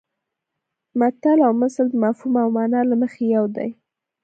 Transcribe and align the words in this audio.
متل 0.99 1.37
او 1.47 1.53
مثل 1.63 1.85
د 1.89 1.93
مفهوم 2.03 2.33
او 2.43 2.47
مانا 2.55 2.81
له 2.89 2.95
مخې 3.01 3.23
یو 3.35 3.45
دي 3.55 3.69